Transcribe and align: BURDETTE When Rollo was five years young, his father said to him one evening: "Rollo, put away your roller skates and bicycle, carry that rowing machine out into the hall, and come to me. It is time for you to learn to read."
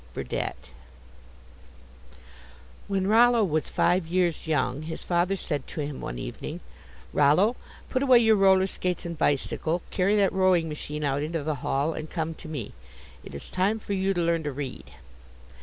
BURDETTE 0.15 0.71
When 2.87 3.05
Rollo 3.05 3.43
was 3.43 3.69
five 3.69 4.07
years 4.07 4.47
young, 4.47 4.81
his 4.81 5.03
father 5.03 5.35
said 5.35 5.67
to 5.67 5.81
him 5.81 6.01
one 6.01 6.17
evening: 6.17 6.59
"Rollo, 7.13 7.55
put 7.87 8.01
away 8.01 8.17
your 8.17 8.35
roller 8.35 8.65
skates 8.65 9.05
and 9.05 9.15
bicycle, 9.15 9.83
carry 9.91 10.15
that 10.15 10.33
rowing 10.33 10.67
machine 10.67 11.03
out 11.03 11.21
into 11.21 11.43
the 11.43 11.53
hall, 11.61 11.93
and 11.93 12.09
come 12.09 12.33
to 12.33 12.47
me. 12.47 12.73
It 13.23 13.35
is 13.35 13.47
time 13.47 13.77
for 13.77 13.93
you 13.93 14.15
to 14.15 14.21
learn 14.21 14.41
to 14.41 14.51
read." 14.51 14.89